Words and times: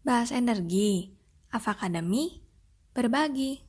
Bahas 0.00 0.32
energi, 0.32 1.12
Avakademi, 1.52 2.40
berbagi. 2.96 3.60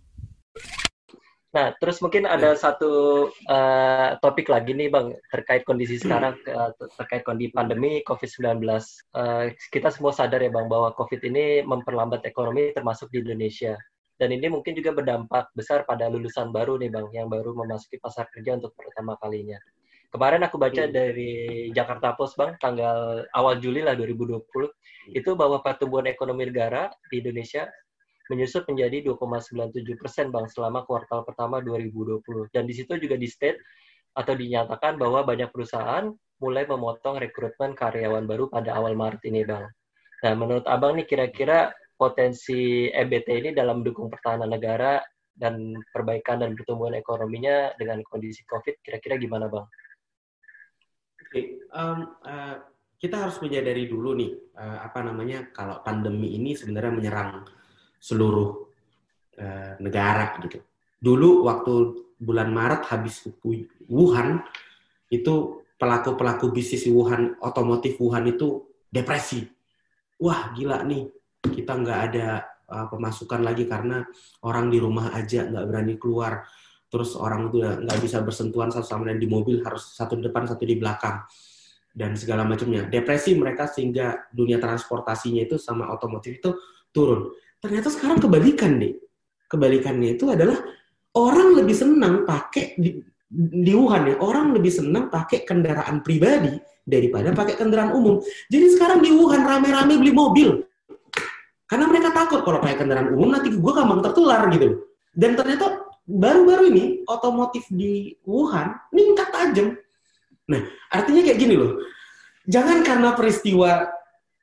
Nah, 1.52 1.76
terus 1.76 2.00
mungkin 2.00 2.24
ada 2.24 2.56
satu 2.56 3.28
uh, 3.28 4.16
topik 4.24 4.48
lagi 4.48 4.72
nih 4.72 4.88
Bang, 4.88 5.12
terkait 5.28 5.68
kondisi 5.68 6.00
sekarang, 6.00 6.40
uh, 6.48 6.72
terkait 6.96 7.28
kondisi 7.28 7.52
pandemi 7.52 8.00
COVID-19. 8.08 8.64
Uh, 9.12 9.52
kita 9.76 9.92
semua 9.92 10.16
sadar 10.16 10.40
ya 10.40 10.48
Bang, 10.48 10.72
bahwa 10.72 10.96
COVID 10.96 11.20
ini 11.28 11.68
memperlambat 11.68 12.24
ekonomi 12.24 12.72
termasuk 12.72 13.12
di 13.12 13.20
Indonesia. 13.20 13.76
Dan 14.16 14.32
ini 14.32 14.48
mungkin 14.48 14.72
juga 14.72 14.96
berdampak 14.96 15.52
besar 15.52 15.84
pada 15.84 16.08
lulusan 16.08 16.56
baru 16.56 16.80
nih 16.80 16.96
Bang, 16.96 17.12
yang 17.12 17.28
baru 17.28 17.52
memasuki 17.52 18.00
pasar 18.00 18.32
kerja 18.32 18.56
untuk 18.56 18.72
pertama 18.80 19.20
kalinya. 19.20 19.60
Kemarin 20.12 20.44
aku 20.44 20.60
baca 20.60 20.84
hmm. 20.84 20.92
dari 20.92 21.32
Jakarta 21.72 22.12
Post 22.20 22.36
Bang, 22.36 22.60
tanggal 22.60 23.24
awal 23.32 23.64
Juli 23.64 23.80
lah 23.80 23.96
2020, 23.96 24.44
hmm. 24.44 25.16
itu 25.16 25.32
bahwa 25.40 25.64
pertumbuhan 25.64 26.12
ekonomi 26.12 26.52
negara 26.52 26.92
di 27.08 27.24
Indonesia 27.24 27.64
menyusut 28.32 28.64
menjadi 28.72 29.12
2,97 29.12 30.00
persen 30.00 30.32
bang 30.32 30.48
selama 30.48 30.88
kuartal 30.88 31.28
pertama 31.28 31.60
2020 31.60 32.24
dan 32.56 32.64
di 32.64 32.72
situ 32.72 32.96
juga 32.96 33.20
di 33.20 33.28
state 33.28 33.60
atau 34.16 34.32
dinyatakan 34.32 34.96
bahwa 34.96 35.28
banyak 35.28 35.52
perusahaan 35.52 36.08
mulai 36.40 36.64
memotong 36.64 37.20
rekrutmen 37.20 37.76
karyawan 37.76 38.24
baru 38.24 38.48
pada 38.48 38.72
awal 38.80 38.96
Maret 38.96 39.28
ini 39.28 39.44
bang. 39.44 39.68
Nah 40.24 40.34
menurut 40.40 40.64
abang 40.64 40.96
nih 40.96 41.04
kira-kira 41.04 41.76
potensi 42.00 42.88
EBT 42.88 43.28
ini 43.30 43.50
dalam 43.52 43.84
mendukung 43.84 44.08
pertahanan 44.08 44.48
negara 44.48 45.04
dan 45.36 45.76
perbaikan 45.92 46.40
dan 46.40 46.56
pertumbuhan 46.56 46.96
ekonominya 46.96 47.76
dengan 47.76 48.00
kondisi 48.08 48.48
COVID 48.48 48.80
kira-kira 48.80 49.20
gimana 49.20 49.52
bang? 49.52 49.68
Um, 51.72 52.20
uh, 52.28 52.60
kita 53.02 53.18
harus 53.18 53.42
menyadari 53.42 53.90
dulu 53.90 54.14
nih 54.14 54.30
uh, 54.60 54.86
apa 54.86 55.02
namanya 55.02 55.50
kalau 55.50 55.82
pandemi 55.82 56.38
ini 56.38 56.54
sebenarnya 56.54 56.94
menyerang 56.94 57.48
seluruh 57.98 58.50
uh, 59.42 59.74
negara 59.82 60.38
gitu. 60.46 60.62
Dulu 61.02 61.50
waktu 61.50 61.74
bulan 62.22 62.54
Maret 62.54 62.86
habis 62.94 63.26
Wuhan 63.90 64.46
itu 65.10 65.66
pelaku-pelaku 65.82 66.54
bisnis 66.54 66.86
Wuhan 66.86 67.42
otomotif 67.42 67.98
Wuhan 67.98 68.30
itu 68.30 68.70
depresi. 68.92 69.50
Wah 70.22 70.54
gila 70.54 70.86
nih 70.86 71.10
kita 71.42 71.74
nggak 71.82 72.00
ada 72.12 72.28
uh, 72.70 72.86
pemasukan 72.86 73.42
lagi 73.42 73.66
karena 73.66 74.06
orang 74.46 74.70
di 74.70 74.78
rumah 74.78 75.10
aja 75.18 75.50
nggak 75.50 75.66
berani 75.66 75.96
keluar. 75.98 76.46
Terus 76.86 77.18
orang 77.18 77.50
itu 77.50 77.64
nggak 77.64 78.00
bisa 78.04 78.22
bersentuhan 78.22 78.70
satu 78.70 78.86
sama 78.86 79.10
lain 79.10 79.18
di 79.18 79.32
mobil 79.32 79.64
harus 79.66 79.96
satu 79.96 80.20
di 80.20 80.28
depan 80.28 80.46
satu 80.46 80.68
di 80.68 80.76
belakang 80.76 81.24
dan 81.92 82.16
segala 82.16 82.48
macamnya. 82.48 82.88
Depresi 82.88 83.36
mereka 83.36 83.68
sehingga 83.68 84.28
dunia 84.32 84.58
transportasinya 84.58 85.44
itu 85.44 85.60
sama 85.60 85.92
otomotif 85.92 86.40
itu 86.40 86.56
turun. 86.96 87.32
Ternyata 87.60 87.92
sekarang 87.92 88.18
kebalikan 88.20 88.80
deh. 88.80 88.96
Kebalikannya 89.52 90.16
itu 90.16 90.32
adalah 90.32 90.58
orang 91.16 91.60
lebih 91.60 91.76
senang 91.76 92.24
pakai 92.24 92.80
di, 92.80 93.04
di 93.36 93.72
Wuhan 93.76 94.12
ya, 94.12 94.16
orang 94.24 94.56
lebih 94.56 94.72
senang 94.72 95.12
pakai 95.12 95.44
kendaraan 95.44 96.00
pribadi 96.04 96.56
daripada 96.88 97.36
pakai 97.36 97.56
kendaraan 97.60 97.92
umum. 97.96 98.24
Jadi 98.48 98.66
sekarang 98.76 99.00
di 99.04 99.12
Wuhan 99.12 99.44
rame-rame 99.44 100.00
beli 100.00 100.12
mobil. 100.16 100.50
Karena 101.68 101.88
mereka 101.88 102.12
takut 102.12 102.44
kalau 102.44 102.60
pakai 102.60 102.84
kendaraan 102.84 103.16
umum 103.16 103.32
nanti 103.32 103.52
gue 103.52 103.72
gampang 103.72 104.04
tertular 104.04 104.48
gitu. 104.52 104.88
Dan 105.16 105.40
ternyata 105.40 105.88
baru-baru 106.04 106.72
ini 106.72 106.84
otomotif 107.08 107.68
di 107.72 108.16
Wuhan 108.28 108.76
meningkat 108.92 109.28
tajam. 109.32 109.80
Nah, 110.52 110.62
artinya 110.92 111.22
kayak 111.24 111.40
gini 111.40 111.56
loh. 111.56 111.80
Jangan 112.44 112.84
karena 112.84 113.16
peristiwa 113.16 113.88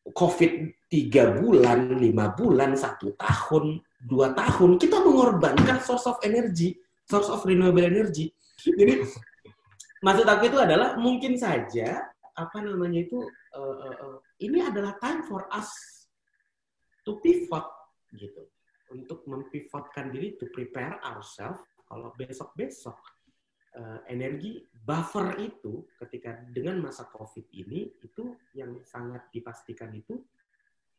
COVID 0.09 0.53
tiga 0.89 1.37
bulan, 1.37 2.01
lima 2.01 2.33
bulan, 2.33 2.73
satu 2.73 3.13
tahun, 3.21 3.85
dua 4.01 4.33
tahun, 4.33 4.81
kita 4.81 5.05
mengorbankan 5.05 5.85
source 5.85 6.09
of 6.09 6.17
energy, 6.25 6.81
source 7.05 7.29
of 7.29 7.45
renewable 7.45 7.85
energy. 7.85 8.33
Jadi 8.65 9.05
maksud 10.01 10.27
aku 10.27 10.49
itu 10.49 10.59
adalah 10.59 10.97
mungkin 10.97 11.37
saja 11.37 12.09
apa 12.39 12.59
namanya 12.63 13.03
itu 13.03 13.19
uh, 13.59 13.77
uh, 13.83 13.97
uh, 13.99 14.19
ini 14.39 14.63
adalah 14.63 14.95
time 15.03 15.27
for 15.27 15.51
us 15.51 15.69
to 17.03 17.19
pivot 17.19 17.67
gitu 18.15 18.47
untuk 18.95 19.27
mempivotkan 19.27 20.15
diri 20.15 20.39
to 20.39 20.47
prepare 20.55 21.03
ourselves 21.03 21.61
kalau 21.91 22.15
besok 22.15 22.55
besok 22.55 22.95
uh, 23.77 24.01
energi 24.09 24.65
buffer 24.73 25.37
itu 25.37 25.85
ketika 26.01 26.41
dengan 26.49 26.81
masa 26.81 27.05
covid 27.13 27.45
ini 27.53 27.93
itu 28.01 28.33
yang 28.57 28.81
sangat 28.89 29.29
dipastikan 29.29 29.93
itu 29.93 30.17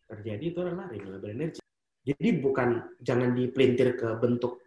terjadi 0.06 0.44
itu 0.54 0.60
adalah 0.62 0.90
renewable 0.90 1.30
energy. 1.30 1.62
Jadi 2.06 2.30
bukan 2.42 2.98
jangan 3.02 3.34
dipelintir 3.34 3.98
ke 3.98 4.18
bentuk 4.18 4.62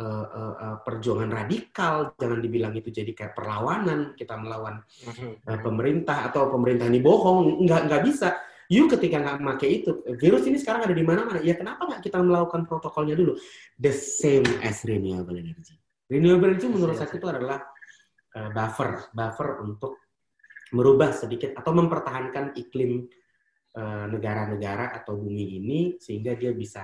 uh, 0.00 0.26
uh, 0.28 0.54
uh, 0.56 0.76
perjuangan 0.80 1.44
radikal, 1.44 2.16
jangan 2.16 2.40
dibilang 2.40 2.72
itu 2.76 2.88
jadi 2.88 3.12
kayak 3.12 3.34
perlawanan 3.36 4.16
kita 4.16 4.36
melawan 4.36 4.80
uh, 5.04 5.58
pemerintah 5.60 6.30
atau 6.32 6.48
pemerintah 6.48 6.88
ini 6.88 7.00
bohong, 7.00 7.64
nggak 7.64 7.80
nggak 7.88 8.02
bisa. 8.04 8.40
You 8.68 8.84
ketika 8.84 9.16
nggak 9.24 9.40
pakai 9.40 9.68
itu, 9.80 10.04
virus 10.20 10.44
ini 10.44 10.60
sekarang 10.60 10.84
ada 10.84 10.92
di 10.92 11.00
mana-mana. 11.00 11.40
Ya 11.40 11.56
kenapa 11.56 11.88
nggak 11.88 12.04
kita 12.04 12.20
melakukan 12.20 12.68
protokolnya 12.68 13.16
dulu? 13.16 13.40
The 13.80 13.96
same 13.96 14.44
as 14.60 14.84
renewable 14.84 15.40
energy. 15.40 15.87
Renewable 16.08 16.56
energy 16.56 16.66
menurut 16.72 16.96
saya 16.96 17.12
itu 17.12 17.28
adalah 17.28 17.60
uh, 18.34 18.50
buffer, 18.50 19.12
buffer 19.12 19.60
untuk 19.60 20.00
merubah 20.72 21.12
sedikit 21.12 21.56
atau 21.56 21.72
mempertahankan 21.76 22.56
iklim 22.56 23.08
Eh, 23.78 24.06
negara-negara 24.10 24.90
atau 24.90 25.14
bumi 25.14 25.60
ini 25.60 25.80
sehingga 26.02 26.34
dia 26.34 26.50
bisa 26.50 26.82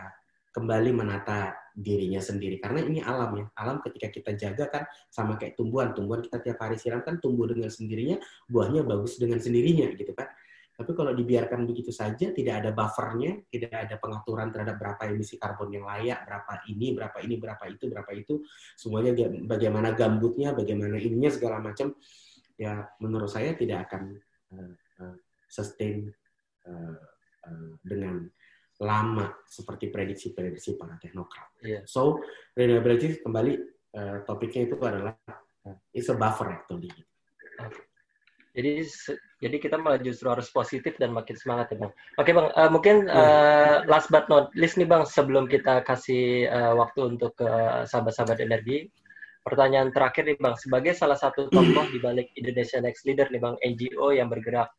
kembali 0.55 0.95
menata 0.95 1.51
dirinya 1.75 2.23
sendiri. 2.23 2.63
Karena 2.63 2.87
ini 2.87 3.03
alam 3.03 3.35
ya 3.35 3.45
alam 3.59 3.83
ketika 3.83 4.15
kita 4.15 4.31
jaga 4.39 4.71
kan 4.71 4.85
sama 5.11 5.35
kayak 5.35 5.59
tumbuhan. 5.59 5.91
Tumbuhan 5.91 6.23
kita 6.23 6.39
tiap 6.39 6.63
hari 6.63 6.79
siram 6.79 7.03
kan 7.03 7.19
tumbuh 7.19 7.51
dengan 7.51 7.67
sendirinya 7.67 8.23
buahnya 8.47 8.87
bagus 8.87 9.19
dengan 9.19 9.43
sendirinya 9.43 9.91
gitu 9.99 10.15
kan 10.15 10.31
tapi 10.75 10.91
kalau 10.91 11.15
dibiarkan 11.15 11.71
begitu 11.71 11.95
saja 11.95 12.35
tidak 12.35 12.63
ada 12.63 12.71
buffernya 12.75 13.47
tidak 13.47 13.75
ada 13.87 13.95
pengaturan 14.03 14.51
terhadap 14.51 14.77
berapa 14.77 15.03
emisi 15.07 15.39
karbon 15.39 15.71
yang 15.71 15.87
layak 15.87 16.27
berapa 16.27 16.53
ini 16.67 16.87
berapa 16.99 17.19
ini 17.23 17.35
berapa 17.39 17.65
itu 17.71 17.85
berapa 17.87 18.11
itu 18.11 18.35
semuanya 18.75 19.15
bagaimana 19.47 19.95
gambutnya 19.95 20.51
bagaimana 20.51 20.99
ininya 20.99 21.31
segala 21.31 21.63
macam 21.63 21.95
ya 22.59 22.87
menurut 22.99 23.31
saya 23.31 23.55
tidak 23.55 23.87
akan 23.91 24.19
uh, 24.55 24.75
uh, 25.03 25.17
sustain 25.47 26.11
uh, 26.67 26.99
uh, 27.47 27.73
dengan 27.83 28.27
lama 28.83 29.31
seperti 29.47 29.87
prediksi-prediksi 29.87 30.75
para 30.75 30.99
teknokrat. 30.99 31.63
Yeah. 31.63 31.87
So 31.87 32.19
renewability 32.59 33.23
kembali 33.23 33.53
uh, 33.95 34.27
topiknya 34.27 34.67
itu 34.67 34.75
adalah 34.83 35.15
uh, 35.67 35.79
it's 35.95 36.11
a 36.11 36.19
buffer 36.19 36.51
actually. 36.51 36.91
Okay. 37.55 37.84
Jadi 38.55 38.87
jadi 39.43 39.57
kita 39.59 39.77
malah 39.83 39.99
justru 39.99 40.31
harus 40.31 40.47
positif 40.55 40.95
dan 41.03 41.11
makin 41.11 41.35
semangat 41.35 41.75
ya 41.75 41.77
bang. 41.83 41.93
Oke 42.23 42.31
bang, 42.31 42.49
uh, 42.55 42.71
mungkin 42.71 43.11
uh, 43.11 43.83
last 43.91 44.15
but 44.15 44.31
not 44.31 44.55
least 44.55 44.79
nih 44.79 44.87
bang, 44.87 45.03
sebelum 45.03 45.51
kita 45.51 45.83
kasih 45.83 46.47
uh, 46.47 46.79
waktu 46.79 47.19
untuk 47.19 47.35
ke 47.35 47.43
uh, 47.43 47.83
sahabat-sahabat 47.83 48.39
energi, 48.39 48.87
pertanyaan 49.43 49.91
terakhir 49.91 50.31
nih 50.31 50.39
bang, 50.39 50.55
sebagai 50.55 50.95
salah 50.95 51.19
satu 51.19 51.51
tokoh 51.51 51.87
di 51.91 51.99
balik 51.99 52.31
Indonesia 52.39 52.79
Next 52.79 53.03
Leader 53.03 53.27
nih 53.35 53.43
bang, 53.43 53.55
NGO 53.59 54.15
yang 54.15 54.31
bergerak 54.31 54.71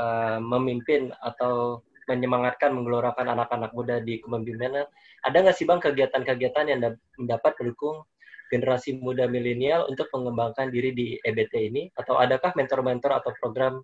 uh, 0.00 0.40
memimpin 0.40 1.12
atau 1.20 1.84
menyemangatkan, 2.08 2.72
menggelorakan 2.72 3.36
anak-anak 3.36 3.70
muda 3.76 4.00
di 4.00 4.18
kepemimpinan. 4.24 4.88
Ada 5.28 5.36
nggak 5.44 5.56
sih 5.60 5.68
bang 5.68 5.78
kegiatan-kegiatan 5.78 6.64
yang 6.72 6.80
dapat 7.28 7.52
mendukung 7.60 8.08
generasi 8.50 8.98
muda 8.98 9.30
milenial 9.30 9.86
untuk 9.86 10.10
mengembangkan 10.12 10.68
diri 10.68 10.90
di 10.92 11.06
EBT 11.22 11.54
ini? 11.70 11.82
Atau 11.94 12.18
adakah 12.18 12.52
mentor-mentor 12.58 13.22
atau 13.22 13.30
program 13.38 13.80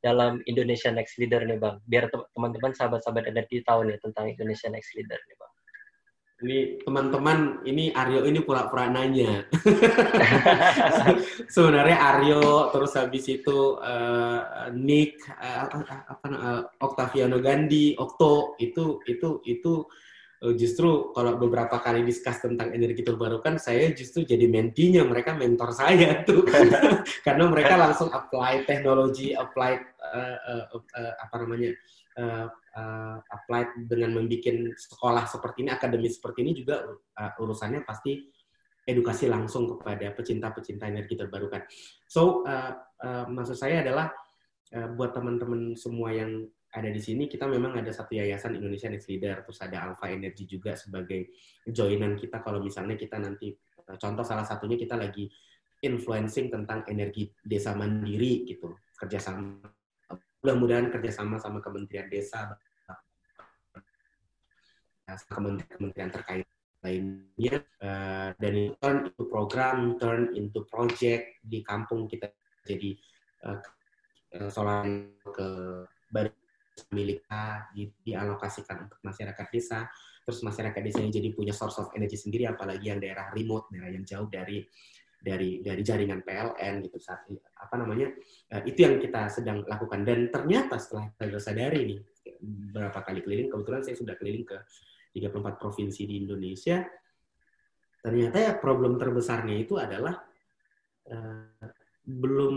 dalam 0.00 0.40
Indonesia 0.48 0.88
Next 0.90 1.20
Leader 1.20 1.44
nih 1.44 1.60
bang? 1.60 1.76
Biar 1.84 2.08
teman-teman 2.32 2.72
sahabat-sahabat 2.72 3.28
energi 3.28 3.60
tahu 3.62 3.86
nih 3.86 4.00
tentang 4.00 4.32
Indonesia 4.32 4.72
Next 4.72 4.96
Leader 4.96 5.20
nih 5.20 5.36
bang 5.36 5.52
ini 6.44 6.76
teman-teman 6.84 7.64
ini 7.64 7.88
Aryo 7.96 8.28
ini 8.28 8.44
pura-pura 8.44 8.92
nanya 8.92 9.48
sebenarnya 11.54 11.96
Aryo 11.96 12.68
terus 12.76 12.92
habis 12.92 13.24
itu 13.24 13.80
uh, 13.80 14.68
Nick 14.76 15.16
uh, 15.32 15.64
apa 16.12 16.26
uh, 16.28 16.62
Octaviano 16.84 17.40
Gandhi 17.40 17.96
Okto 17.96 18.60
itu 18.60 19.00
itu 19.08 19.40
itu 19.48 19.88
justru 20.56 21.16
kalau 21.16 21.40
beberapa 21.40 21.80
kali 21.80 22.04
diskus 22.04 22.36
tentang 22.44 22.72
energi 22.76 23.00
terbarukan 23.00 23.56
saya 23.56 23.88
justru 23.96 24.28
jadi 24.28 24.44
mentinya 24.44 25.02
mereka 25.08 25.32
mentor 25.32 25.72
saya 25.72 26.20
tuh 26.28 26.44
karena 27.26 27.44
mereka 27.48 27.80
langsung 27.80 28.12
apply 28.12 28.68
teknologi 28.68 29.32
apply 29.32 29.80
uh, 30.00 30.36
uh, 30.44 30.64
uh, 30.76 31.12
apa 31.24 31.34
namanya 31.40 31.72
uh, 32.20 32.46
uh, 32.76 33.16
applied 33.32 33.70
dengan 33.88 34.16
membuat 34.16 34.76
sekolah 34.76 35.24
seperti 35.28 35.66
ini, 35.66 35.70
akademi 35.72 36.08
seperti 36.08 36.38
ini 36.44 36.52
juga 36.56 36.84
uh, 36.92 37.32
urusannya 37.40 37.84
pasti 37.84 38.28
edukasi 38.86 39.26
langsung 39.26 39.66
kepada 39.76 40.14
pecinta-pecinta 40.14 40.86
energi 40.86 41.18
terbarukan. 41.18 41.66
So, 42.06 42.46
uh, 42.46 42.72
uh, 43.02 43.24
maksud 43.26 43.58
saya 43.58 43.82
adalah 43.82 44.14
uh, 44.72 44.88
buat 44.94 45.10
teman-teman 45.10 45.74
semua 45.74 46.14
yang 46.14 46.46
ada 46.76 46.92
di 46.92 47.00
sini 47.00 47.24
kita 47.24 47.48
memang 47.48 47.80
ada 47.80 47.88
satu 47.88 48.12
yayasan 48.20 48.60
Indonesia 48.60 48.92
Next 48.92 49.08
Leader, 49.08 49.40
terus 49.40 49.58
ada 49.64 49.88
Alpha 49.88 50.12
Energy 50.12 50.44
juga 50.44 50.76
sebagai 50.76 51.32
joinan 51.64 52.20
kita. 52.20 52.44
Kalau 52.44 52.60
misalnya 52.60 53.00
kita 53.00 53.16
nanti 53.16 53.56
contoh 53.96 54.24
salah 54.26 54.44
satunya 54.44 54.76
kita 54.76 54.92
lagi 55.00 55.24
influencing 55.80 56.52
tentang 56.52 56.84
energi 56.84 57.32
desa 57.40 57.72
mandiri 57.72 58.44
gitu 58.44 58.76
kerjasama. 59.00 59.64
Mudah-mudahan 60.44 60.92
kerjasama 60.92 61.40
sama 61.40 61.64
Kementerian 61.64 62.12
Desa 62.12 62.54
kementerian 65.30 66.10
terkait 66.10 66.46
lainnya 66.82 67.62
uh, 67.78 68.34
dan 68.42 68.52
itu 68.58 68.74
turn 68.82 68.98
into 69.06 69.22
program 69.30 69.78
turn 70.02 70.34
into 70.34 70.66
project 70.66 71.38
di 71.46 71.62
kampung 71.62 72.10
kita. 72.10 72.30
Jadi 72.66 72.98
uh, 73.46 74.50
solar 74.50 74.82
ke 75.30 75.46
baru 76.10 76.30
milik 76.92 77.24
di, 77.72 77.88
dialokasikan 78.04 78.88
untuk 78.88 79.00
masyarakat 79.00 79.46
desa. 79.48 79.88
Terus 80.26 80.42
masyarakat 80.42 80.80
desa 80.82 80.98
ini 81.00 81.10
jadi 81.14 81.28
punya 81.32 81.54
source 81.54 81.78
of 81.78 81.94
energy 81.94 82.18
sendiri 82.18 82.50
apalagi 82.50 82.90
yang 82.90 82.98
daerah 82.98 83.30
remote 83.30 83.70
daerah 83.70 83.94
yang 83.94 84.02
jauh 84.02 84.26
dari 84.26 84.66
dari 85.16 85.64
dari 85.64 85.82
jaringan 85.82 86.20
PLN 86.22 86.84
gitu 86.84 86.98
saat 87.00 87.24
apa 87.56 87.74
namanya? 87.78 88.12
Uh, 88.52 88.62
itu 88.66 88.84
yang 88.84 89.00
kita 89.00 89.30
sedang 89.32 89.64
lakukan. 89.64 90.02
Dan 90.04 90.28
ternyata 90.28 90.76
setelah 90.76 91.08
kita 91.14 91.38
sadari 91.40 91.80
nih 91.94 92.00
berapa 92.46 92.98
kali 93.02 93.20
keliling 93.24 93.48
kebetulan 93.48 93.82
saya 93.82 93.96
sudah 93.96 94.14
keliling 94.18 94.44
ke 94.44 94.58
34 95.16 95.62
provinsi 95.62 96.02
di 96.04 96.14
Indonesia 96.20 96.84
ternyata 98.04 98.36
ya 98.38 98.52
problem 98.60 99.00
terbesarnya 99.00 99.56
itu 99.56 99.80
adalah 99.80 100.14
uh, 101.10 101.70
belum 102.06 102.56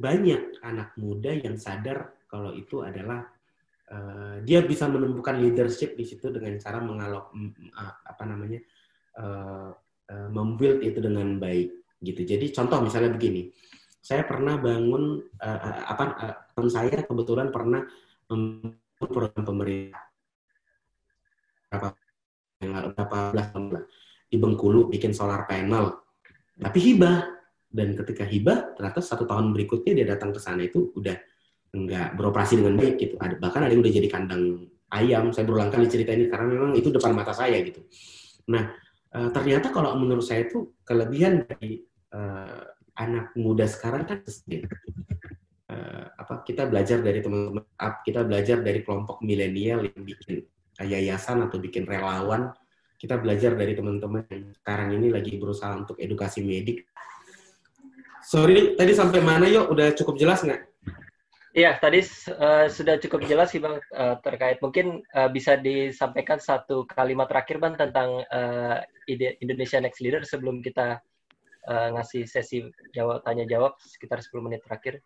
banyak 0.00 0.64
anak 0.64 0.96
muda 0.96 1.36
yang 1.36 1.60
sadar 1.60 2.16
kalau 2.30 2.56
itu 2.56 2.80
adalah 2.80 3.28
uh, 3.92 4.36
dia 4.42 4.62
bisa 4.62 4.90
menemukan 4.90 5.38
leadership 5.38 5.94
di 5.94 6.04
situ 6.06 6.30
dengan 6.30 6.58
cara 6.58 6.78
mengalok 6.82 7.30
uh, 7.74 7.94
apa 8.06 8.22
namanya 8.26 8.60
uh, 9.18 9.70
uh, 10.10 10.28
membuild 10.30 10.82
itu 10.82 10.98
dengan 11.02 11.38
baik 11.38 11.72
gitu. 12.02 12.22
Jadi 12.26 12.52
contoh 12.52 12.82
misalnya 12.82 13.14
begini, 13.14 13.50
saya 14.02 14.22
pernah 14.26 14.58
bangun 14.58 15.18
apa 15.86 16.04
uh, 16.54 16.70
saya 16.70 17.02
kebetulan 17.02 17.50
pernah 17.50 17.82
membangun 18.30 19.10
program 19.10 19.42
pemerintah 19.44 20.02
berapa 21.66 21.88
berapa 22.96 23.16
belas 23.34 23.46
tahun 23.52 23.64
di 24.26 24.36
Bengkulu 24.40 24.90
bikin 24.90 25.14
solar 25.14 25.46
panel, 25.46 26.02
tapi 26.58 26.78
hibah 26.82 27.36
dan 27.66 27.92
ketika 27.92 28.24
hibah 28.24 28.72
ternyata 28.74 29.04
satu 29.04 29.28
tahun 29.28 29.52
berikutnya 29.52 29.92
dia 29.92 30.06
datang 30.08 30.32
ke 30.32 30.40
sana 30.40 30.64
itu 30.64 30.90
udah 30.96 31.14
nggak 31.72 32.18
beroperasi 32.18 32.62
dengan 32.62 32.74
baik 32.78 32.94
gitu. 33.00 33.14
Ada, 33.18 33.40
bahkan 33.40 33.64
ada 33.64 33.72
yang 33.72 33.82
udah 33.82 33.94
jadi 33.94 34.08
kandang 34.10 34.66
ayam. 34.92 35.30
Saya 35.34 35.44
berulang 35.48 35.70
kali 35.70 35.86
cerita 35.90 36.14
ini 36.14 36.30
karena 36.30 36.46
memang 36.46 36.70
itu 36.78 36.88
depan 36.92 37.12
mata 37.16 37.32
saya 37.32 37.58
gitu. 37.64 37.82
Nah 38.52 38.70
uh, 39.16 39.28
ternyata 39.32 39.72
kalau 39.72 39.96
menurut 39.96 40.22
saya 40.22 40.44
itu 40.46 40.76
kelebihan 40.84 41.48
dari 41.48 41.82
uh, 42.12 42.62
anak 42.96 43.32
muda 43.36 43.68
sekarang 43.68 44.08
kan 44.08 44.18
uh, 45.72 46.04
apa 46.16 46.42
kita 46.44 46.64
belajar 46.68 47.04
dari 47.04 47.20
teman-teman 47.20 47.64
kita 48.02 48.24
belajar 48.24 48.58
dari 48.64 48.80
kelompok 48.80 49.20
milenial 49.20 49.84
yang 49.84 50.00
bikin 50.00 50.44
yayasan 50.80 51.44
atau 51.44 51.60
bikin 51.60 51.84
relawan 51.84 52.52
kita 52.96 53.20
belajar 53.20 53.52
dari 53.52 53.76
teman-teman 53.76 54.24
yang 54.32 54.52
sekarang 54.64 54.96
ini 54.96 55.12
lagi 55.12 55.36
berusaha 55.36 55.76
untuk 55.76 56.00
edukasi 56.00 56.40
medik 56.40 56.88
sorry 58.24 58.76
tadi 58.76 58.92
sampai 58.96 59.20
mana 59.20 59.44
yuk 59.48 59.68
udah 59.68 59.92
cukup 59.92 60.16
jelas 60.16 60.40
nggak 60.40 60.64
Iya, 61.56 61.80
tadi 61.80 62.04
uh, 62.36 62.68
sudah 62.68 63.00
cukup 63.00 63.24
jelas 63.24 63.48
sih 63.48 63.64
Bang 63.64 63.80
uh, 63.80 64.20
terkait 64.20 64.60
mungkin 64.60 65.00
uh, 65.16 65.32
bisa 65.32 65.56
disampaikan 65.56 66.36
satu 66.36 66.84
kalimat 66.84 67.32
terakhir 67.32 67.56
Bang 67.56 67.80
tentang 67.80 68.20
uh, 68.28 68.84
ide 69.08 69.40
Indonesia 69.40 69.80
Next 69.80 70.04
Leader 70.04 70.20
sebelum 70.28 70.60
kita 70.60 71.00
uh, 71.64 71.88
ngasih 71.96 72.28
sesi 72.28 72.60
jawab 72.92 73.24
tanya 73.24 73.48
jawab 73.48 73.72
sekitar 73.80 74.20
10 74.20 74.36
menit 74.44 74.68
terakhir. 74.68 75.00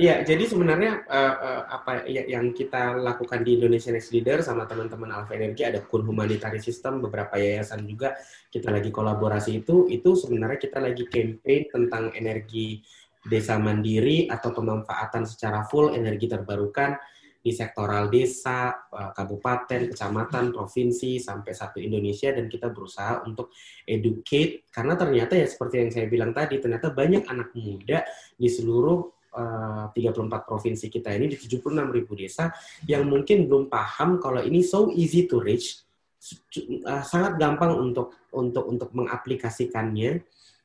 Iya, 0.00 0.24
jadi 0.26 0.48
sebenarnya 0.48 1.04
uh, 1.04 1.36
uh, 1.38 1.62
apa 1.68 2.08
ya, 2.08 2.24
yang 2.24 2.56
kita 2.56 2.98
lakukan 2.98 3.44
di 3.44 3.60
Indonesia 3.60 3.92
Next 3.92 4.10
Leader 4.10 4.42
sama 4.42 4.66
teman-teman 4.66 5.12
Alpha 5.12 5.36
Energy 5.36 5.68
ada 5.68 5.84
kun 5.84 6.02
humanitarian 6.02 6.64
system, 6.64 6.98
beberapa 6.98 7.38
yayasan 7.38 7.86
juga 7.86 8.16
kita 8.50 8.72
lagi 8.72 8.88
kolaborasi 8.88 9.62
itu, 9.62 9.86
itu 9.86 10.16
sebenarnya 10.18 10.58
kita 10.58 10.80
lagi 10.80 11.04
campaign 11.06 11.68
tentang 11.70 12.08
energi 12.16 12.80
desa 13.22 13.58
mandiri 13.58 14.26
atau 14.26 14.50
pemanfaatan 14.50 15.26
secara 15.26 15.62
full 15.66 15.94
energi 15.94 16.26
terbarukan 16.26 16.98
di 17.42 17.50
sektoral 17.50 18.06
desa, 18.06 18.70
eh, 18.70 19.10
kabupaten, 19.10 19.90
kecamatan, 19.90 20.54
provinsi, 20.54 21.18
sampai 21.18 21.50
satu 21.50 21.82
Indonesia. 21.82 22.30
Dan 22.30 22.46
kita 22.46 22.70
berusaha 22.70 23.26
untuk 23.26 23.50
educate. 23.82 24.62
Karena 24.70 24.94
ternyata 24.94 25.34
ya 25.34 25.50
seperti 25.50 25.82
yang 25.82 25.90
saya 25.90 26.06
bilang 26.06 26.30
tadi 26.30 26.62
ternyata 26.62 26.94
banyak 26.94 27.26
anak 27.26 27.50
muda 27.58 28.06
di 28.38 28.46
seluruh 28.46 29.22
uh, 29.34 29.90
eh, 29.90 30.12
34 30.12 30.48
provinsi 30.48 30.86
kita 30.92 31.10
ini 31.16 31.32
di 31.32 31.36
76 31.40 31.88
ribu 31.88 32.12
desa 32.12 32.52
yang 32.84 33.08
mungkin 33.08 33.48
belum 33.48 33.66
paham 33.72 34.20
kalau 34.20 34.44
ini 34.44 34.60
so 34.60 34.92
easy 34.92 35.24
to 35.24 35.40
reach 35.40 35.82
uh, 36.84 37.02
sangat 37.02 37.40
gampang 37.40 37.72
untuk 37.74 38.12
untuk 38.32 38.68
untuk 38.68 38.90
mengaplikasikannya 38.92 40.20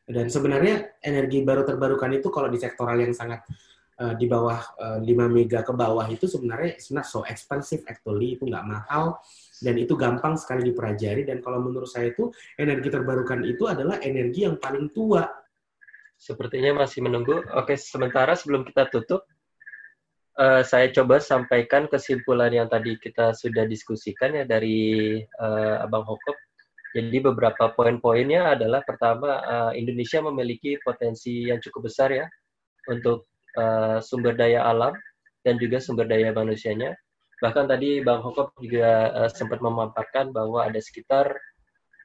dan 0.08 0.32
sebenarnya 0.32 0.96
energi 1.04 1.44
baru 1.44 1.68
terbarukan 1.68 2.16
itu 2.16 2.32
kalau 2.32 2.48
di 2.48 2.56
sektoral 2.56 2.96
yang 2.96 3.12
sangat 3.12 3.44
uh, 4.00 4.16
di 4.16 4.24
bawah 4.24 4.56
uh, 4.80 5.04
eh, 5.04 5.14
5 5.14 5.28
mega 5.28 5.60
ke 5.68 5.74
bawah 5.76 6.08
itu 6.08 6.32
sebenarnya 6.32 6.80
it's 6.80 6.96
not 6.96 7.04
so 7.04 7.28
expensive 7.28 7.84
actually, 7.92 8.40
itu 8.40 8.48
nggak 8.48 8.64
mahal 8.64 9.20
dan 9.60 9.76
itu 9.76 10.00
gampang 10.00 10.40
sekali 10.40 10.72
dipelajari 10.72 11.28
dan 11.28 11.44
kalau 11.44 11.60
menurut 11.60 11.92
saya 11.92 12.16
itu 12.16 12.32
energi 12.56 12.88
terbarukan 12.88 13.44
itu 13.44 13.68
adalah 13.68 14.00
energi 14.00 14.48
yang 14.48 14.56
paling 14.56 14.96
tua. 14.96 15.28
Sepertinya 16.18 16.88
masih 16.88 17.06
menunggu. 17.06 17.44
Oke, 17.54 17.78
sementara 17.78 18.34
sebelum 18.34 18.66
kita 18.66 18.90
tutup, 18.90 19.28
uh, 20.40 20.64
saya 20.64 20.88
coba 20.96 21.20
sampaikan 21.20 21.92
kesimpulan 21.92 22.50
yang 22.50 22.72
tadi 22.72 22.96
kita 22.96 23.36
sudah 23.36 23.68
diskusikan 23.68 24.40
ya 24.40 24.48
dari 24.48 25.20
uh, 25.20 25.84
Abang 25.84 26.08
Hokop 26.08 26.47
jadi 26.96 27.18
beberapa 27.20 27.76
poin-poinnya 27.76 28.56
adalah 28.56 28.80
pertama 28.88 29.44
uh, 29.44 29.72
Indonesia 29.76 30.24
memiliki 30.24 30.80
potensi 30.80 31.48
yang 31.48 31.60
cukup 31.60 31.92
besar 31.92 32.10
ya 32.16 32.26
untuk 32.88 33.28
uh, 33.60 34.00
sumber 34.00 34.38
daya 34.40 34.64
alam 34.64 34.96
dan 35.44 35.60
juga 35.60 35.84
sumber 35.84 36.08
daya 36.08 36.32
manusianya. 36.32 36.96
Bahkan 37.44 37.70
tadi 37.70 38.02
Bang 38.02 38.24
Hokop 38.24 38.56
juga 38.64 39.12
uh, 39.14 39.30
sempat 39.30 39.60
memaparkan 39.60 40.32
bahwa 40.32 40.64
ada 40.64 40.80
sekitar 40.80 41.36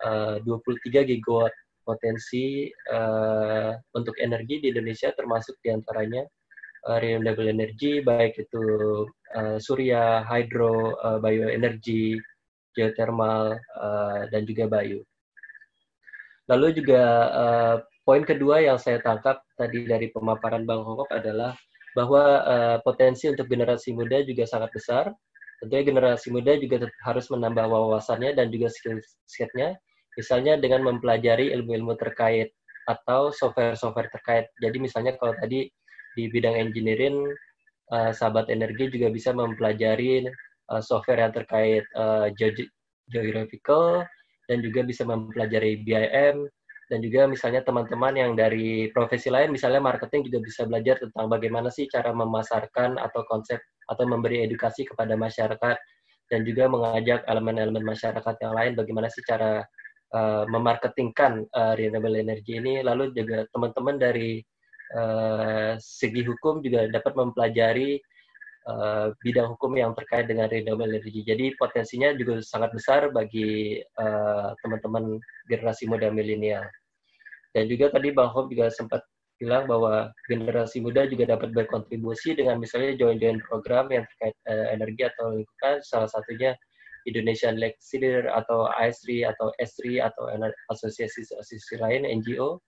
uh, 0.02 0.42
23 0.42 1.08
gigawatt 1.08 1.54
potensi 1.82 2.70
uh, 2.90 3.74
untuk 3.94 4.14
energi 4.18 4.62
di 4.62 4.70
Indonesia 4.70 5.10
termasuk 5.14 5.58
di 5.62 5.74
antaranya 5.74 6.22
uh, 6.86 6.98
renewable 6.98 7.50
energy 7.50 8.02
baik 8.02 8.38
itu 8.38 8.62
uh, 9.34 9.58
surya, 9.58 10.22
hydro, 10.26 10.94
uh, 11.02 11.18
bioenergi, 11.18 12.18
geothermal, 12.76 13.56
uh, 13.76 14.28
dan 14.32 14.42
juga 14.48 14.68
bayu. 14.68 15.04
Lalu 16.50 16.82
juga 16.82 17.02
uh, 17.30 17.76
poin 18.02 18.26
kedua 18.26 18.58
yang 18.60 18.76
saya 18.76 18.98
tangkap 18.98 19.46
tadi 19.54 19.86
dari 19.86 20.10
pemaparan 20.10 20.66
Bang 20.66 20.82
Hongkok 20.82 21.08
adalah 21.14 21.54
bahwa 21.94 22.24
uh, 22.42 22.76
potensi 22.82 23.28
untuk 23.30 23.46
generasi 23.46 23.94
muda 23.94 24.20
juga 24.24 24.48
sangat 24.48 24.72
besar. 24.74 25.04
Tentunya 25.62 25.94
generasi 25.94 26.34
muda 26.34 26.58
juga 26.58 26.90
harus 27.06 27.30
menambah 27.30 27.70
wawasannya 27.70 28.34
dan 28.34 28.50
juga 28.50 28.66
skill-setnya, 28.66 29.78
misalnya 30.18 30.58
dengan 30.58 30.82
mempelajari 30.82 31.54
ilmu-ilmu 31.54 31.94
terkait 31.94 32.50
atau 32.90 33.30
software-software 33.30 34.10
terkait. 34.10 34.50
Jadi 34.58 34.82
misalnya 34.82 35.14
kalau 35.14 35.38
tadi 35.38 35.70
di 36.18 36.24
bidang 36.26 36.58
engineering, 36.58 37.30
uh, 37.94 38.10
sahabat 38.10 38.50
energi 38.50 38.90
juga 38.90 39.14
bisa 39.14 39.30
mempelajari 39.30 40.26
uh, 40.70 40.82
software 40.84 41.24
yang 41.24 41.32
terkait 41.34 41.82
uh, 41.96 42.30
geographical 43.10 44.06
dan 44.46 44.58
juga 44.62 44.86
bisa 44.86 45.02
mempelajari 45.02 45.82
BIM 45.82 46.46
dan 46.90 46.98
juga 47.00 47.24
misalnya 47.24 47.64
teman-teman 47.64 48.12
yang 48.14 48.32
dari 48.36 48.92
profesi 48.92 49.32
lain 49.32 49.48
misalnya 49.48 49.80
marketing 49.80 50.28
juga 50.28 50.38
bisa 50.44 50.68
belajar 50.68 51.00
tentang 51.00 51.26
bagaimana 51.32 51.72
sih 51.72 51.88
cara 51.88 52.12
memasarkan 52.12 53.00
atau 53.00 53.24
konsep 53.24 53.58
atau 53.88 54.04
memberi 54.04 54.44
edukasi 54.44 54.84
kepada 54.84 55.16
masyarakat 55.16 55.76
dan 56.28 56.40
juga 56.44 56.68
mengajak 56.68 57.24
elemen-elemen 57.26 57.84
masyarakat 57.84 58.34
yang 58.44 58.52
lain 58.52 58.72
bagaimana 58.76 59.08
sih 59.08 59.24
cara 59.24 59.64
uh, 60.12 60.44
memarketingkan 60.46 61.48
uh, 61.52 61.72
renewable 61.74 62.16
energy 62.16 62.60
ini. 62.60 62.84
Lalu 62.84 63.12
juga 63.16 63.48
teman-teman 63.50 63.96
dari 64.00 64.40
uh, 64.96 65.74
segi 65.80 66.22
hukum 66.22 66.60
juga 66.64 66.88
dapat 66.88 67.12
mempelajari 67.16 67.98
uh, 68.68 69.14
bidang 69.22 69.54
hukum 69.56 69.74
yang 69.78 69.92
terkait 69.96 70.30
dengan 70.30 70.46
renewable 70.50 70.90
energy. 70.90 71.22
Jadi 71.22 71.54
potensinya 71.58 72.14
juga 72.14 72.42
sangat 72.42 72.70
besar 72.74 73.10
bagi 73.10 73.80
uh, 73.98 74.54
teman-teman 74.62 75.18
generasi 75.50 75.88
muda 75.90 76.10
milenial. 76.10 76.66
Dan 77.52 77.68
juga 77.68 77.92
tadi 77.92 78.14
Bang 78.14 78.32
Hob 78.32 78.48
juga 78.48 78.72
sempat 78.72 79.04
bilang 79.36 79.66
bahwa 79.66 80.14
generasi 80.30 80.78
muda 80.78 81.04
juga 81.10 81.34
dapat 81.34 81.50
berkontribusi 81.50 82.38
dengan 82.38 82.62
misalnya 82.62 82.94
join-join 82.94 83.42
program 83.42 83.90
yang 83.90 84.06
terkait 84.14 84.36
uh, 84.46 84.66
energi 84.70 85.02
atau 85.10 85.34
lingkungan, 85.34 85.82
salah 85.82 86.06
satunya 86.06 86.54
Indonesian 87.02 87.58
Leader 87.58 88.30
atau 88.30 88.70
ASRI 88.78 89.26
atau 89.26 89.50
S3 89.58 90.06
atau 90.06 90.30
asosiasi-asosiasi 90.70 91.82
lain 91.82 92.06
NGO 92.06 92.62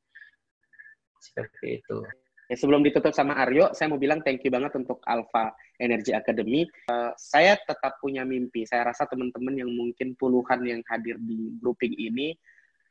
seperti 1.22 1.80
itu. 1.80 1.98
Ya, 2.44 2.60
sebelum 2.60 2.84
ditutup 2.84 3.16
sama 3.16 3.40
Aryo, 3.40 3.72
saya 3.72 3.88
mau 3.88 3.96
bilang 3.96 4.20
thank 4.20 4.44
you 4.44 4.52
banget 4.52 4.76
untuk 4.76 5.00
Alpha 5.08 5.56
Energy 5.80 6.12
Academy. 6.12 6.68
Uh, 6.92 7.16
saya 7.16 7.56
tetap 7.56 7.96
punya 8.04 8.20
mimpi. 8.20 8.68
Saya 8.68 8.92
rasa 8.92 9.08
teman-teman 9.08 9.56
yang 9.56 9.72
mungkin 9.72 10.12
puluhan 10.12 10.60
yang 10.68 10.84
hadir 10.84 11.16
di 11.24 11.56
grouping 11.56 11.96
ini, 11.96 12.36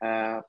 uh, 0.01 0.41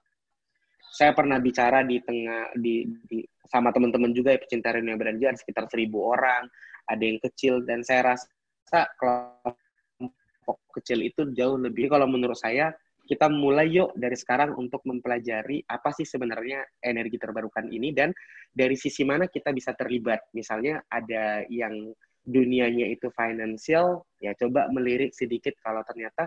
saya 0.94 1.11
pernah 1.11 1.42
bicara 1.42 1.82
di 1.82 1.99
tengah 2.00 2.54
di, 2.54 2.87
di 3.04 3.20
sama 3.44 3.75
teman-teman 3.75 4.14
juga 4.14 4.30
ya 4.32 4.40
pecinta 4.40 4.70
renewable 4.73 5.11
energy 5.11 5.26
sekitar 5.37 5.66
seribu 5.68 6.06
orang, 6.14 6.46
ada 6.87 7.02
yang 7.02 7.18
kecil 7.20 7.61
dan 7.66 7.82
saya 7.82 8.14
rasa 8.14 8.88
kelompok 8.96 10.56
kecil 10.80 11.02
itu 11.04 11.28
jauh 11.34 11.58
lebih. 11.58 11.92
Kalau 11.92 12.06
menurut 12.06 12.38
saya 12.38 12.73
kita 13.04 13.28
mulai 13.28 13.68
yuk 13.68 13.92
dari 13.94 14.16
sekarang 14.16 14.56
untuk 14.56 14.80
mempelajari 14.88 15.61
apa 15.68 15.92
sih 15.92 16.08
sebenarnya 16.08 16.64
energi 16.80 17.20
terbarukan 17.20 17.68
ini 17.68 17.92
dan 17.92 18.16
dari 18.49 18.75
sisi 18.80 19.04
mana 19.04 19.28
kita 19.28 19.52
bisa 19.52 19.76
terlibat. 19.76 20.25
Misalnya 20.32 20.80
ada 20.88 21.44
yang 21.52 21.92
dunianya 22.25 22.88
itu 22.88 23.12
financial, 23.12 24.08
ya 24.16 24.32
coba 24.32 24.73
melirik 24.73 25.12
sedikit 25.12 25.52
kalau 25.61 25.84
ternyata 25.84 26.25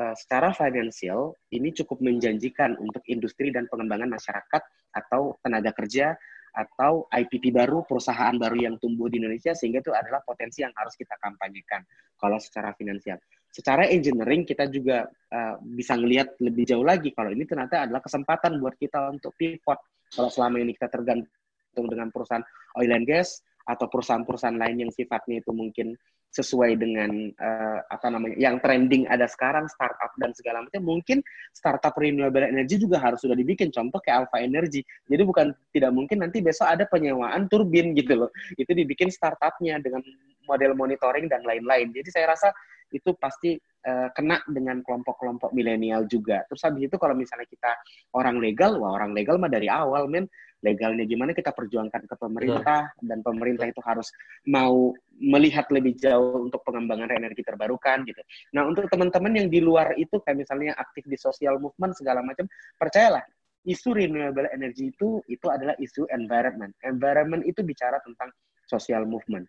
uh, 0.00 0.16
secara 0.16 0.56
financial 0.56 1.36
ini 1.52 1.76
cukup 1.76 2.00
menjanjikan 2.00 2.80
untuk 2.80 3.04
industri 3.12 3.52
dan 3.52 3.68
pengembangan 3.68 4.08
masyarakat 4.08 4.62
atau 4.96 5.36
tenaga 5.44 5.76
kerja 5.76 6.16
atau 6.56 7.04
IPP 7.12 7.52
baru, 7.52 7.84
perusahaan 7.84 8.32
baru 8.34 8.56
yang 8.56 8.74
tumbuh 8.80 9.12
di 9.12 9.20
Indonesia 9.20 9.52
sehingga 9.52 9.84
itu 9.84 9.92
adalah 9.92 10.24
potensi 10.24 10.64
yang 10.64 10.72
harus 10.72 10.96
kita 10.96 11.14
kampanyekan 11.20 11.84
kalau 12.16 12.40
secara 12.40 12.72
finansial 12.72 13.20
secara 13.48 13.88
engineering 13.88 14.44
kita 14.44 14.68
juga 14.68 15.08
uh, 15.08 15.54
bisa 15.62 15.96
ngelihat 15.96 16.36
lebih 16.38 16.68
jauh 16.68 16.84
lagi 16.84 17.10
kalau 17.16 17.32
ini 17.32 17.48
ternyata 17.48 17.88
adalah 17.88 18.04
kesempatan 18.04 18.60
buat 18.60 18.76
kita 18.76 19.12
untuk 19.12 19.34
pivot. 19.34 19.78
Kalau 20.08 20.30
selama 20.32 20.60
ini 20.62 20.72
kita 20.72 20.88
tergantung 20.88 21.86
dengan 21.88 22.08
perusahaan 22.08 22.44
oil 22.80 22.92
and 22.92 23.04
gas 23.04 23.44
atau 23.68 23.84
perusahaan-perusahaan 23.92 24.56
lain 24.56 24.88
yang 24.88 24.92
sifatnya 24.92 25.44
itu 25.44 25.52
mungkin 25.52 25.92
sesuai 26.28 26.76
dengan 26.76 27.32
uh, 27.40 27.80
apa 27.88 28.12
namanya 28.12 28.36
yang 28.36 28.60
trending 28.60 29.08
ada 29.08 29.24
sekarang 29.24 29.64
startup 29.64 30.12
dan 30.20 30.36
segala 30.36 30.60
macam 30.60 30.84
mungkin 30.84 31.24
startup 31.56 31.96
renewable 31.96 32.44
energy 32.44 32.76
juga 32.76 33.00
harus 33.00 33.24
sudah 33.24 33.32
dibikin. 33.32 33.72
Contoh 33.72 33.96
kayak 34.04 34.28
Alpha 34.28 34.38
Energy. 34.44 34.84
Jadi 35.08 35.22
bukan 35.24 35.56
tidak 35.72 35.92
mungkin 35.96 36.20
nanti 36.20 36.44
besok 36.44 36.68
ada 36.68 36.84
penyewaan 36.84 37.48
turbin 37.48 37.96
gitu 37.96 38.24
loh. 38.24 38.30
Itu 38.60 38.76
dibikin 38.76 39.08
startupnya 39.08 39.80
dengan 39.80 40.04
model 40.44 40.76
monitoring 40.76 41.32
dan 41.32 41.44
lain-lain. 41.44 41.96
Jadi 41.96 42.08
saya 42.12 42.36
rasa 42.36 42.52
itu 42.92 43.10
pasti 43.16 43.56
uh, 43.86 44.08
kena 44.12 44.40
dengan 44.48 44.80
kelompok-kelompok 44.84 45.52
milenial 45.52 46.08
juga. 46.08 46.44
Terus 46.48 46.62
habis 46.64 46.88
itu 46.88 46.96
kalau 46.96 47.14
misalnya 47.14 47.46
kita 47.48 47.72
orang 48.16 48.40
legal, 48.40 48.80
wah 48.80 48.96
orang 48.96 49.12
legal 49.12 49.36
mah 49.36 49.50
dari 49.52 49.68
awal 49.68 50.08
men 50.08 50.28
legalnya 50.58 51.06
gimana 51.06 51.30
kita 51.30 51.54
perjuangkan 51.54 52.10
ke 52.10 52.14
pemerintah 52.18 52.90
yeah. 52.90 53.06
dan 53.06 53.22
pemerintah 53.22 53.70
itu 53.70 53.78
harus 53.86 54.10
mau 54.50 54.90
melihat 55.14 55.70
lebih 55.70 55.94
jauh 55.94 56.50
untuk 56.50 56.66
pengembangan 56.66 57.14
energi 57.14 57.46
terbarukan 57.46 58.02
gitu. 58.02 58.18
Nah 58.54 58.66
untuk 58.66 58.90
teman-teman 58.90 59.38
yang 59.38 59.48
di 59.50 59.62
luar 59.62 59.94
itu 59.94 60.18
kayak 60.18 60.42
misalnya 60.46 60.74
aktif 60.74 61.06
di 61.06 61.14
social 61.14 61.62
movement 61.62 61.94
segala 61.94 62.26
macam, 62.26 62.50
percayalah 62.74 63.22
isu 63.66 63.94
renewable 63.94 64.50
energy 64.50 64.90
itu 64.90 65.22
itu 65.30 65.46
adalah 65.46 65.78
isu 65.78 66.10
environment. 66.10 66.74
Environment 66.82 67.42
itu 67.46 67.62
bicara 67.62 68.02
tentang 68.02 68.34
social 68.66 69.06
movement. 69.06 69.46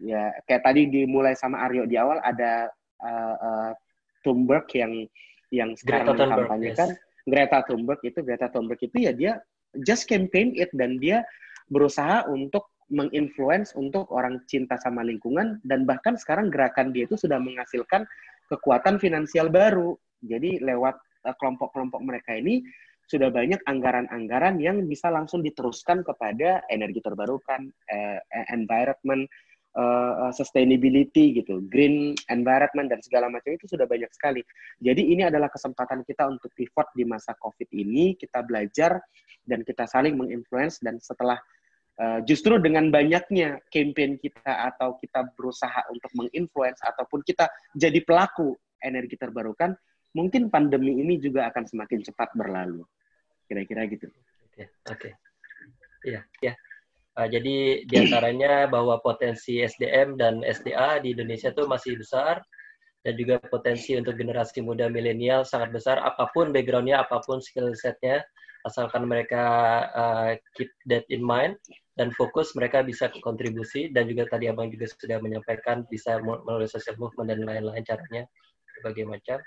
Ya 0.00 0.32
kayak 0.48 0.64
tadi 0.64 0.88
dimulai 0.88 1.36
sama 1.36 1.64
Aryo 1.68 1.84
di 1.84 1.96
awal 1.96 2.20
ada 2.24 2.68
uh, 3.04 3.36
uh, 3.40 3.72
Thunberg 4.24 4.68
yang 4.76 5.08
yang 5.50 5.74
sekarang 5.74 6.14
dikampanyekan 6.14 6.94
yes. 6.94 7.00
Greta 7.26 7.60
Thunberg 7.66 8.00
itu 8.06 8.18
Greta 8.22 8.48
Thunberg 8.48 8.80
itu 8.80 8.96
ya 8.96 9.12
dia 9.12 9.32
just 9.86 10.06
campaign 10.06 10.54
it 10.56 10.70
dan 10.74 10.98
dia 10.98 11.26
berusaha 11.70 12.26
untuk 12.26 12.70
menginfluence 12.90 13.70
untuk 13.78 14.10
orang 14.10 14.42
cinta 14.50 14.74
sama 14.82 15.06
lingkungan 15.06 15.62
dan 15.62 15.86
bahkan 15.86 16.18
sekarang 16.18 16.50
gerakan 16.50 16.90
dia 16.90 17.06
itu 17.06 17.14
sudah 17.14 17.38
menghasilkan 17.38 18.02
kekuatan 18.50 18.98
finansial 18.98 19.46
baru. 19.46 19.94
Jadi 20.26 20.58
lewat 20.58 20.98
uh, 21.24 21.34
kelompok-kelompok 21.38 22.02
mereka 22.02 22.34
ini 22.34 22.66
sudah 23.06 23.30
banyak 23.30 23.58
anggaran-anggaran 23.66 24.58
yang 24.62 24.86
bisa 24.86 25.10
langsung 25.10 25.42
diteruskan 25.42 26.06
kepada 26.06 26.62
energi 26.70 27.02
terbarukan, 27.02 27.70
uh, 27.90 28.18
environment, 28.54 29.26
uh, 29.76 30.32
sustainability 30.34 31.36
gitu, 31.42 31.62
green 31.70 32.16
environment 32.32 32.90
dan 32.90 33.00
segala 33.04 33.30
macam 33.30 33.54
itu 33.54 33.70
sudah 33.70 33.86
banyak 33.86 34.10
sekali. 34.10 34.42
Jadi 34.82 35.14
ini 35.14 35.22
adalah 35.26 35.50
kesempatan 35.52 36.02
kita 36.02 36.26
untuk 36.26 36.50
pivot 36.54 36.88
di 36.96 37.06
masa 37.06 37.36
COVID 37.38 37.70
ini, 37.74 38.18
kita 38.18 38.42
belajar 38.42 38.98
dan 39.46 39.62
kita 39.62 39.86
saling 39.86 40.18
menginfluence 40.18 40.82
dan 40.82 40.98
setelah 40.98 41.38
uh, 42.00 42.20
justru 42.26 42.58
dengan 42.58 42.90
banyaknya 42.90 43.62
campaign 43.70 44.18
kita 44.18 44.74
atau 44.74 44.98
kita 44.98 45.30
berusaha 45.34 45.86
untuk 45.92 46.10
menginfluence 46.18 46.80
ataupun 46.82 47.22
kita 47.22 47.46
jadi 47.76 48.02
pelaku 48.02 48.56
energi 48.80 49.14
terbarukan, 49.20 49.76
mungkin 50.16 50.48
pandemi 50.48 50.98
ini 50.98 51.20
juga 51.20 51.46
akan 51.52 51.68
semakin 51.68 52.00
cepat 52.02 52.32
berlalu. 52.34 52.82
Kira-kira 53.46 53.86
gitu. 53.90 54.06
Oke, 54.50 54.70
oke. 54.88 55.10
Iya, 56.00 56.24
iya. 56.40 56.54
Uh, 57.18 57.26
jadi 57.26 57.82
di 57.84 57.94
antaranya 57.98 58.70
bahwa 58.70 59.02
potensi 59.02 59.58
SDM 59.58 60.14
dan 60.14 60.46
SDA 60.46 61.02
di 61.02 61.10
Indonesia 61.10 61.50
itu 61.50 61.66
masih 61.66 61.98
besar 61.98 62.38
dan 63.02 63.16
juga 63.16 63.40
potensi 63.40 63.96
untuk 63.96 64.14
generasi 64.14 64.60
muda 64.60 64.86
milenial 64.92 65.42
sangat 65.42 65.72
besar 65.72 65.96
apa 66.04 66.28
pun 66.30 66.52
backgroundnya 66.52 67.00
apa 67.00 67.18
pun 67.24 67.40
skill 67.40 67.72
setnya 67.72 68.20
asalkan 68.68 69.08
mereka 69.08 69.44
uh, 69.96 70.30
keep 70.52 70.68
that 70.84 71.08
in 71.08 71.24
mind 71.24 71.56
dan 71.96 72.12
fokus 72.12 72.52
mereka 72.52 72.84
bisa 72.84 73.08
kontribusi 73.24 73.88
dan 73.88 74.04
juga 74.04 74.28
tadi 74.28 74.52
abang 74.52 74.68
juga 74.68 74.84
sudah 74.88 75.16
menyampaikan 75.18 75.88
bisa 75.88 76.20
melalui 76.20 76.68
social 76.68 76.96
movement 77.00 77.32
dan 77.32 77.40
lain-lain 77.42 77.84
caranya 77.88 78.28
berbagai 78.76 79.04
macam 79.08 79.38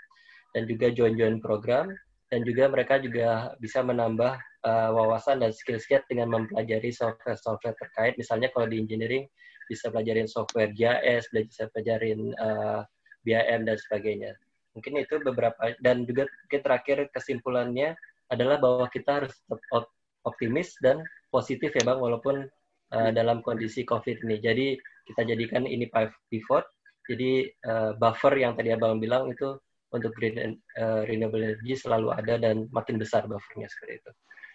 dan 0.57 0.63
juga 0.65 0.89
join-join 0.89 1.37
program 1.41 1.93
dan 2.33 2.41
juga 2.41 2.65
mereka 2.65 2.97
juga 2.97 3.53
bisa 3.61 3.85
menambah 3.85 4.33
uh, 4.65 4.89
wawasan 4.89 5.45
dan 5.45 5.53
skill 5.53 5.77
set 5.77 6.01
dengan 6.09 6.33
mempelajari 6.33 6.89
software-software 6.89 7.77
terkait. 7.77 8.17
Misalnya 8.17 8.49
kalau 8.49 8.65
di 8.65 8.81
engineering 8.81 9.29
bisa 9.69 9.93
pelajarin 9.93 10.25
software 10.25 10.73
JS, 10.73 11.29
bisa 11.29 11.69
pelajarin 11.69 12.33
uh, 12.41 12.81
BIM 13.21 13.69
dan 13.69 13.77
sebagainya. 13.77 14.33
Mungkin 14.73 14.97
itu 14.97 15.21
beberapa 15.21 15.77
dan 15.85 16.09
juga 16.09 16.25
terakhir 16.49 17.05
kesimpulannya 17.13 17.93
adalah 18.33 18.57
bahwa 18.57 18.89
kita 18.89 19.21
harus 19.21 19.37
optimis 20.25 20.73
dan 20.81 21.05
positif 21.29 21.69
ya 21.77 21.85
Bang 21.85 22.01
walaupun 22.01 22.49
uh, 22.97 23.11
dalam 23.13 23.45
kondisi 23.45 23.85
Covid 23.85 24.25
ini. 24.25 24.41
Jadi 24.41 24.67
kita 25.05 25.21
jadikan 25.21 25.69
ini 25.69 25.85
pivot. 26.33 26.65
Jadi 27.05 27.45
uh, 27.69 27.93
buffer 27.93 28.41
yang 28.41 28.57
tadi 28.57 28.73
Abang 28.73 28.97
bilang 28.97 29.29
itu 29.29 29.53
untuk 29.93 30.11
green 30.17 30.57
uh, 30.75 31.05
renewable 31.05 31.39
energy 31.39 31.77
selalu 31.77 32.11
ada 32.11 32.41
dan 32.41 32.65
makin 32.73 32.97
besar 32.97 33.29
buffernya 33.29 33.69
seperti 33.69 34.01
itu. 34.01 34.11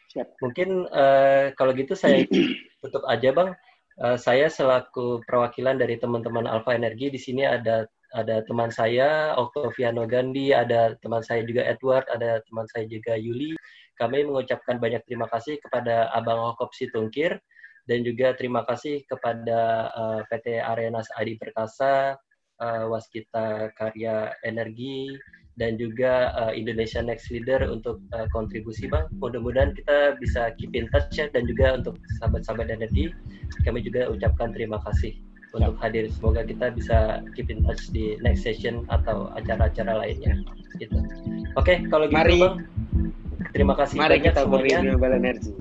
Siap. 0.09 0.29
Mungkin 0.43 0.69
uh, 0.91 1.55
kalau 1.55 1.73
gitu 1.73 1.95
saya 1.95 2.27
tutup 2.83 3.07
aja 3.07 3.31
bang. 3.33 3.51
Uh, 3.99 4.15
saya 4.15 4.47
selaku 4.47 5.27
perwakilan 5.27 5.75
dari 5.75 5.99
teman-teman 5.99 6.47
Alpha 6.47 6.71
Energi 6.71 7.11
di 7.11 7.19
sini 7.19 7.43
ada 7.43 7.83
ada 8.15 8.41
teman 8.47 8.73
saya 8.73 9.37
Octaviano 9.37 10.09
Gandhi, 10.09 10.55
ada 10.55 10.97
teman 11.03 11.21
saya 11.21 11.45
juga 11.45 11.67
Edward, 11.67 12.09
ada 12.09 12.41
teman 12.47 12.65
saya 12.71 12.89
juga 12.89 13.19
Yuli. 13.19 13.59
Kami 13.99 14.23
mengucapkan 14.25 14.79
banyak 14.79 15.03
terima 15.05 15.27
kasih 15.27 15.59
kepada 15.59 16.09
Abang 16.15 16.41
Hokop 16.41 16.73
Situngkir 16.73 17.37
dan 17.89 18.05
juga 18.07 18.33
terima 18.39 18.63
kasih 18.65 19.03
kepada 19.05 19.91
uh, 19.93 20.21
PT 20.31 20.63
Arenas 20.63 21.11
Adi 21.19 21.35
Perkasa, 21.35 22.15
uh, 22.61 22.91
Waskita 22.91 23.73
Karya 23.75 24.35
Energi, 24.47 25.15
dan 25.59 25.75
juga 25.75 26.31
uh, 26.39 26.53
Indonesia 26.55 27.03
Next 27.03 27.29
Leader 27.35 27.67
untuk 27.67 27.99
uh, 28.15 28.31
kontribusi 28.31 28.87
bang. 28.87 29.11
Mudah-mudahan 29.19 29.75
kita 29.75 30.15
bisa 30.23 30.55
keep 30.57 30.73
in 30.73 30.87
touch 30.95 31.19
ya 31.19 31.27
dan 31.35 31.45
juga 31.51 31.75
untuk 31.75 31.99
sahabat-sahabat 32.23 32.71
energi 32.71 33.11
kami 33.67 33.83
juga 33.83 34.07
ucapkan 34.09 34.55
terima 34.55 34.79
kasih 34.87 35.19
untuk 35.53 35.75
hadir. 35.83 36.07
Semoga 36.15 36.47
kita 36.47 36.71
bisa 36.73 37.27
keep 37.35 37.51
in 37.51 37.67
touch 37.67 37.91
di 37.91 38.15
next 38.23 38.47
session 38.47 38.87
atau 38.87 39.35
acara-acara 39.35 40.07
lainnya. 40.07 40.39
Gitu. 40.79 40.95
Oke, 41.59 41.75
okay, 41.75 41.77
kalau 41.91 42.07
gitu 42.07 42.17
Mari. 42.17 42.39
bang. 42.39 42.57
Terima 43.51 43.75
kasih 43.75 43.97
Mari 43.99 44.23
banyak 44.23 44.25
kita 44.31 44.41
semuanya. 44.47 44.79
energi. 45.19 45.53